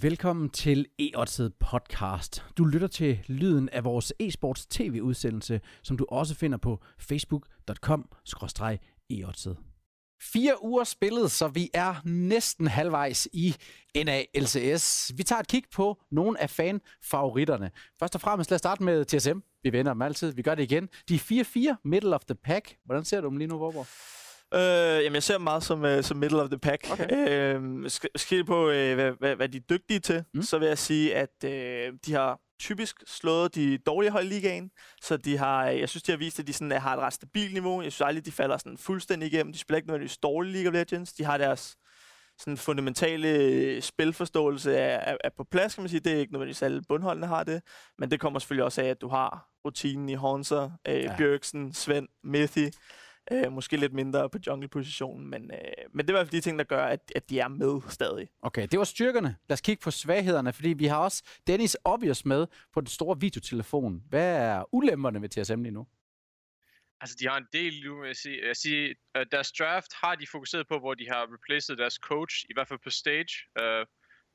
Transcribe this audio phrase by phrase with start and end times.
[0.00, 1.10] Velkommen til e
[1.60, 2.44] podcast.
[2.58, 8.08] Du lytter til lyden af vores e-sports tv-udsendelse, som du også finder på facebook.com
[9.10, 9.24] e
[10.32, 13.54] Fire uger spillet, så vi er næsten halvvejs i
[13.94, 15.12] NALCS.
[15.16, 17.70] Vi tager et kig på nogle af fanfavoritterne.
[17.98, 19.38] Først og fremmest lad os starte med TSM.
[19.62, 20.32] Vi vender dem altid.
[20.32, 20.88] Vi gør det igen.
[21.08, 22.76] De 4-4, middle of the pack.
[22.84, 23.86] Hvordan ser du dem lige nu, Vorborg?
[24.54, 26.90] Øh, jamen, jeg ser dem meget som, uh, som middle of the pack.
[26.92, 27.28] Okay.
[27.28, 30.42] Øh, skal på, uh, hvad, hvad, hvad de er dygtige til, mm.
[30.42, 34.70] så vil jeg sige, at uh, de har typisk slået de dårlige hold i ligaen,
[35.02, 37.52] så de har, jeg synes, de har vist, at de sådan, har et ret stabilt
[37.52, 37.82] niveau.
[37.82, 39.52] Jeg synes aldrig, de falder sådan fuldstændig igennem.
[39.52, 41.12] De spiller ikke nødvendigvis dårlige League of Legends.
[41.12, 41.76] De har deres
[42.38, 46.00] sådan fundamentale spilforståelse er, er, er på plads, kan man sige.
[46.00, 47.62] Det er ikke nødvendigvis alle bundholdene har det,
[47.98, 51.16] men det kommer selvfølgelig også af, at du har rutinen i Honser, øh, ja.
[51.16, 52.68] Bjørksen, Svend, Mithy,
[53.30, 55.58] Øh, måske lidt mindre på jungle-positionen, men, øh,
[55.90, 57.80] men det er i hvert fald de ting, der gør, at, at de er med
[57.88, 58.28] stadig.
[58.42, 59.36] Okay, det var styrkerne.
[59.48, 63.20] Lad os kigge på svaghederne, fordi vi har også Dennis Obvious med på den store
[63.20, 64.02] videotelefon.
[64.08, 65.86] Hvad er ulemperne ved TSM lige nu?
[67.00, 68.46] Altså, de har en del nu, vil jeg sige.
[68.46, 72.44] Jeg siger, uh, deres draft har de fokuseret på, hvor de har replaced deres coach,
[72.50, 73.34] i hvert fald på stage.
[73.60, 73.86] Uh,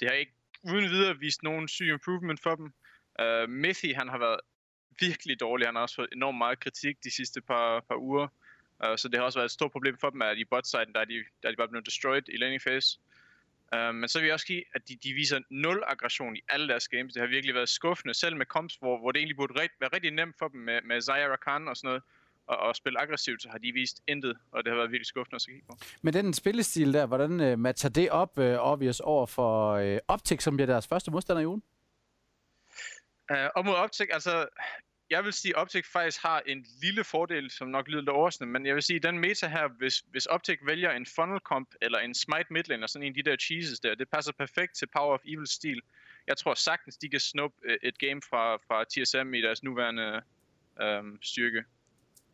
[0.00, 2.72] det har ikke uden videre vist nogen syg improvement for dem.
[3.22, 4.40] Uh, Mithy, han har været
[5.00, 5.66] virkelig dårlig.
[5.66, 8.28] Han har også fået enormt meget kritik de sidste par, par uger.
[8.84, 11.00] Uh, så det har også været et stort problem for dem, at i bot-siden, der
[11.00, 12.98] er de, der er de bare blevet destroyed i laning phase.
[13.76, 16.68] Uh, men så vil jeg også give, at de, de viser nul aggression i alle
[16.68, 17.12] deres games.
[17.12, 19.90] Det har virkelig været skuffende, selv med comps, hvor, hvor det egentlig burde rigt, være
[19.92, 22.02] rigtig nemt for dem med, med Zaya Rakan og sådan noget,
[22.46, 25.36] og, og spille aggressivt, så har de vist intet, og det har været virkelig skuffende
[25.36, 25.76] at se på.
[26.02, 30.42] Men den spillestil der, hvordan uh, matcher det op, uh, obvious, over for uh, Optic,
[30.42, 31.62] som bliver deres første modstander i ugen?
[33.30, 34.46] Uh, op mod Optic, altså
[35.14, 38.50] jeg vil sige, at Optic faktisk har en lille fordel, som nok lyder lidt overraskende,
[38.50, 41.68] men jeg vil sige, at den meta her, hvis, hvis Optic vælger en funnel comp
[41.82, 44.76] eller en smite midlane, eller sådan en af de der cheeses der, det passer perfekt
[44.76, 45.80] til Power of Evil stil.
[46.26, 50.22] Jeg tror sagtens, de kan snuppe øh, et game fra, fra TSM i deres nuværende
[50.82, 51.64] øhm, styrke.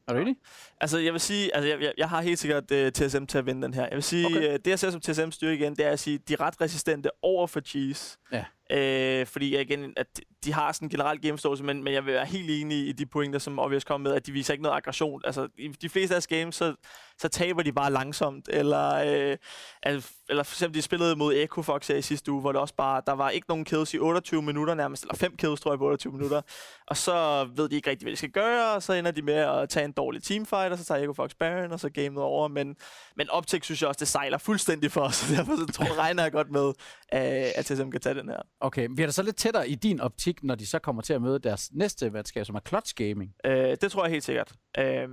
[0.08, 0.36] Er du enig?
[0.80, 3.46] Altså, jeg vil sige, altså, jeg, jeg har helt sikkert uh, øh, TSM til at
[3.46, 3.82] vinde den her.
[3.82, 4.48] Jeg vil sige, okay.
[4.48, 6.60] uh, det jeg ser som TSM styrke igen, det er at sige, de er ret
[6.60, 8.18] resistente over for cheese.
[8.32, 8.44] Ja.
[8.70, 12.26] Øh, fordi igen, at de har sådan en generelt gameforståelse, men, men jeg vil være
[12.26, 15.22] helt enig i de pointer, som Obvious kom med, at de viser ikke noget aggression.
[15.24, 16.74] Altså, i de fleste af deres games, så,
[17.18, 18.48] så taber de bare langsomt.
[18.52, 19.36] Eller, øh,
[19.82, 22.60] altså, eller for eksempel, de spillede mod Echo Fox her i sidste uge, hvor det
[22.60, 25.72] også bare, der var ikke nogen kills i 28 minutter nærmest, eller 5 kills, tror
[25.72, 26.42] jeg, på 28 minutter.
[26.86, 29.34] Og så ved de ikke rigtig, hvad de skal gøre, og så ender de med
[29.34, 32.48] at tage en dårlig teamfight, og så tager Echo Fox Baron, og så gamet over.
[32.48, 32.76] Men,
[33.16, 36.22] men Optic synes jeg også, det sejler fuldstændig for os, så derfor så tror, regner
[36.22, 36.72] jeg godt med,
[37.12, 38.42] at TSM kan tage den her.
[38.60, 41.12] Okay, vi er da så lidt tættere i din optik, når de så kommer til
[41.12, 43.34] at møde deres næste værtskab, som er Clutch Gaming?
[43.44, 44.52] Øh, det tror jeg helt sikkert.
[44.78, 45.08] Øh,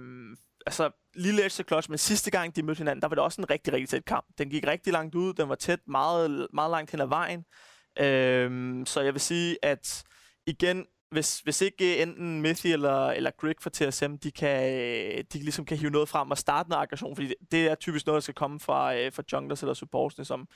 [0.65, 3.49] altså, lille Edge Clutch, men sidste gang de mødte hinanden, der var det også en
[3.49, 4.25] rigtig, rigtig tæt kamp.
[4.37, 7.45] Den gik rigtig langt ud, den var tæt meget, meget langt hen ad vejen.
[7.99, 10.03] Øh, så jeg vil sige, at
[10.47, 15.23] igen, hvis, hvis ikke øh, enten Mithy eller, eller Greg fra TSM, de kan, øh,
[15.33, 18.05] de ligesom kan hive noget frem og starte en aggression, fordi det, det er typisk
[18.05, 20.47] noget, der skal komme fra, øh, fra junglers eller supportsne, som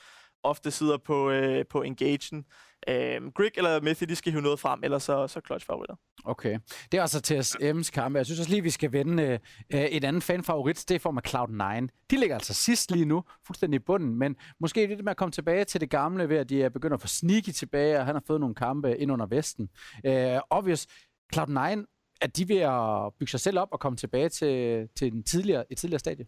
[0.44, 2.46] ofte sidder på, øh, på engagen.
[2.88, 5.96] Øh, Grig eller Mithy, de skal hive noget frem, eller så, så clutch favoritter.
[6.26, 6.60] Okay.
[6.92, 8.18] Det er altså TSM's kampe.
[8.18, 9.40] Jeg synes også lige, vi skal vende øh,
[9.74, 10.86] øh et andet fan-favorit.
[10.90, 11.88] Det er for med Cloud9.
[12.12, 15.32] De ligger altså sidst lige nu, fuldstændig i bunden, men måske lidt med at komme
[15.32, 18.16] tilbage til det gamle, ved at de er begyndt at få sneaky tilbage, og han
[18.16, 19.70] har fået nogle kampe ind under Vesten.
[20.06, 20.88] Øh, obvious,
[21.36, 21.86] Cloud9,
[22.22, 25.72] at de ved at bygge sig selv op og komme tilbage til, til en tidligere,
[25.72, 26.26] et tidligere stadie?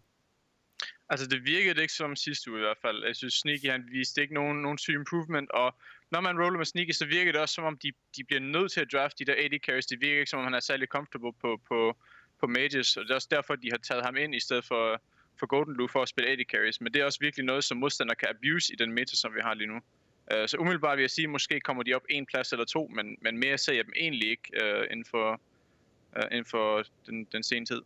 [1.08, 3.04] Altså, det virkede ikke som sidste uge i hvert fald.
[3.04, 5.74] Jeg synes, Sneaky han viste ikke nogen, nogen syg improvement, og
[6.10, 8.72] når man roller med Sneaky, så virker det også som om, de, de bliver nødt
[8.72, 9.86] til at draft de der AD carries.
[9.86, 11.96] Det virker ikke som om, han er særlig comfortable på, på,
[12.40, 15.02] på Mages, og det er også derfor, de har taget ham ind i stedet for,
[15.38, 16.80] for Golden Blue for at spille AD carries.
[16.80, 19.40] Men det er også virkelig noget, som modstander kan abuse i den meta, som vi
[19.42, 19.80] har lige nu.
[20.34, 22.90] Uh, så umiddelbart vil jeg sige, at måske kommer de op en plads eller to,
[22.94, 25.40] men, men mere ser jeg dem egentlig ikke uh, inden for,
[26.16, 27.82] uh, inden for den, den sene tid.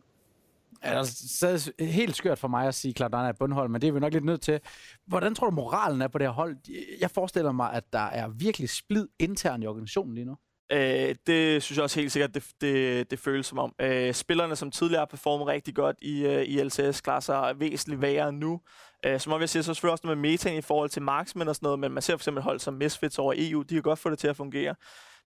[0.83, 3.91] Ja, det er helt skørt for mig at sige, at er bundhold, men det er
[3.91, 4.59] vi nok lidt nødt til.
[5.07, 6.57] Hvordan tror du, moralen er på det her hold?
[7.01, 10.37] Jeg forestiller mig, at der er virkelig splid internt i organisationen lige nu.
[10.71, 13.75] Øh, det synes jeg også helt sikkert, det, det, det føles som om.
[13.81, 18.01] Øh, spillerne, som tidligere har performet rigtig godt i, øh, i LCS, klarer sig væsentligt
[18.01, 18.61] værre nu.
[19.05, 21.55] Øh, som jeg siger, så selvfølgelig også noget med metaen i forhold til marksmænd og
[21.55, 23.99] sådan noget, men man ser for eksempel hold som Misfits over EU, de kan godt
[23.99, 24.75] få det til at fungere.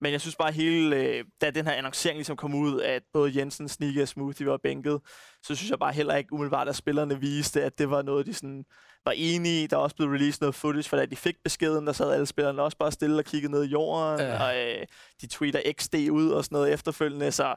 [0.01, 3.37] Men jeg synes bare hele, øh, da den her annoncering ligesom kom ud, at både
[3.37, 5.01] Jensen, Sneaker og Smoothie var bænket,
[5.43, 8.33] så synes jeg bare heller ikke umiddelbart, at spillerne viste, at det var noget, de
[8.33, 8.65] sådan
[9.05, 9.67] var enige i.
[9.67, 12.25] Der er også blevet released noget footage, for da de fik beskeden, der sad alle
[12.25, 14.43] spillerne også bare stille og kiggede ned i jorden, ja.
[14.43, 14.85] og øh,
[15.21, 17.55] de tweeter XD ud og sådan noget efterfølgende, så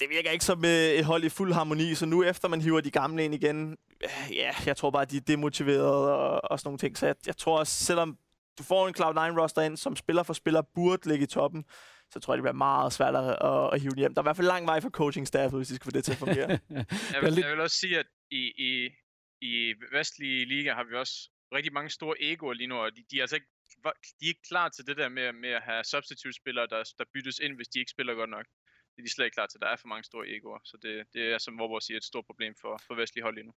[0.00, 2.80] det virker ikke som øh, et hold i fuld harmoni, så nu efter man hiver
[2.80, 6.68] de gamle ind igen, øh, ja, jeg tror bare, de er demotiverede og, og sådan
[6.68, 8.16] nogle ting, så jeg, jeg tror også, selvom
[8.58, 11.64] du får en Cloud9-roster ind, som spiller for spiller burde ligge i toppen,
[12.12, 14.14] så tror jeg, det bliver meget svært at, at, at hive hjem.
[14.14, 16.12] Der er i hvert fald lang vej for coaching-staff, hvis de skal få det til
[16.12, 16.48] at fungere.
[17.14, 18.70] jeg, vil, jeg vil også sige, at i, i,
[19.40, 23.16] i vestlige liga har vi også rigtig mange store egoer lige nu, og de, de
[23.16, 23.48] er altså ikke
[24.18, 27.38] de er ikke klar til det der med, med at have substitute-spillere, der, der byttes
[27.38, 28.46] ind, hvis de ikke spiller godt nok.
[28.92, 29.60] Det er de slet ikke klar til.
[29.60, 32.26] Der er for mange store egoer, så det, det er, som Vorborg siger, et stort
[32.26, 33.52] problem for, for vestlige hold lige nu.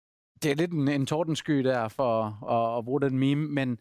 [0.44, 2.12] Det er lidt en, en tordensky der for
[2.56, 3.78] at, at bruge den meme, men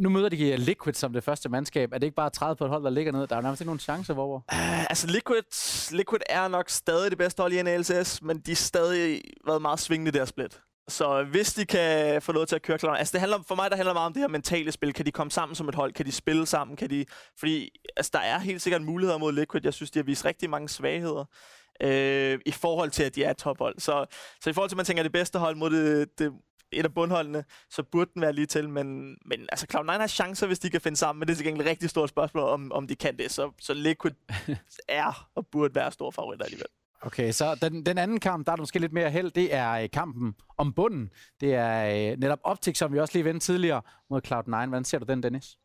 [0.00, 1.92] nu møder de Liquid som det første mandskab.
[1.92, 3.26] Er det ikke bare 30 på et hold, der ligger ned?
[3.26, 4.34] Der er nærmest ikke nogen chance, hvor?
[4.34, 5.42] Uh, ah, altså, Liquid,
[5.96, 9.80] Liquid er nok stadig det bedste hold i NLCS, men de har stadig været meget
[9.80, 10.60] svingende der split.
[10.88, 13.70] Så hvis de kan få noget til at køre klar, altså det handler, for mig
[13.70, 14.92] der handler meget om det her mentale spil.
[14.92, 15.92] Kan de komme sammen som et hold?
[15.92, 16.76] Kan de spille sammen?
[16.76, 17.04] Kan de,
[17.38, 19.60] fordi altså, der er helt sikkert muligheder mod Liquid.
[19.64, 21.24] Jeg synes, de har vist rigtig mange svagheder
[21.82, 23.74] øh, i forhold til, at de er et tophold.
[23.78, 24.06] Så,
[24.40, 26.32] så i forhold til, at man tænker det bedste hold mod det, det,
[26.72, 30.46] et af bundholdene, så burde den være lige til, men, men altså Cloud9 har chancer,
[30.46, 32.72] hvis de kan finde sammen, men det er til gengæld et rigtig stort spørgsmål, om,
[32.72, 34.12] om de kan det, så, så Liquid
[34.88, 36.66] er og burde være store favoritter alligevel.
[37.02, 39.90] Okay, så den, den anden kamp, der er måske lidt mere held, det er øh,
[39.92, 41.10] kampen om bunden.
[41.40, 44.66] Det er øh, netop Optik, som vi også lige vendte tidligere mod Cloud9.
[44.66, 45.56] Hvordan ser du den, Dennis?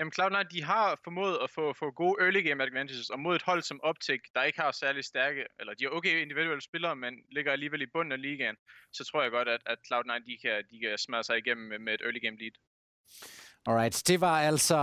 [0.00, 3.42] Jamen Cloud9, de har formået at få, få gode early game advantages, og mod et
[3.42, 7.14] hold som Optic, der ikke har særlig stærke, eller de er okay individuelle spillere, men
[7.32, 8.56] ligger alligevel i bunden af ligaen,
[8.92, 11.78] så tror jeg godt, at, at Cloud9, de kan, de kan smadre sig igennem med,
[11.78, 12.54] med et early game lead.
[13.66, 14.78] Alright, det var altså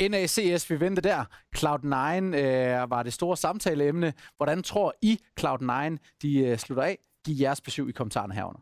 [0.00, 1.24] øh, NACS, vi vendte der.
[1.56, 4.12] Cloud9 øh, var det store samtaleemne.
[4.36, 6.98] Hvordan tror I, Cloud9 de øh, slutter af?
[7.24, 8.60] Giv jeres besøg i kommentarerne herunder.